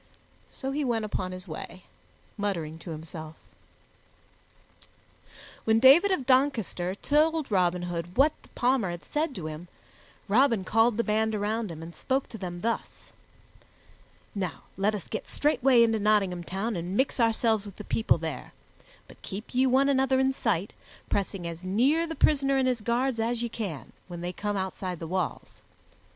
[0.49, 1.83] So he went upon his way,
[2.35, 3.35] muttering to himself.
[5.63, 9.67] When David of Doncaster told Robin Hood what the Palmer had said to him,
[10.27, 13.13] Robin called the band around him and spoke to them thus:
[14.33, 18.53] "Now let us get straightway into Nottingham Town and mix ourselves with the people there;
[19.07, 20.73] but keep ye one another in sight,
[21.11, 24.97] pressing as near the prisoner and his guards as ye can, when they come outside
[24.97, 25.61] the walls.